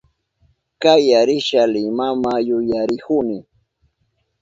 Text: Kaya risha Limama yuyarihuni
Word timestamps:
Kaya 0.81 1.21
risha 1.27 1.63
Limama 1.73 2.33
yuyarihuni 2.47 3.37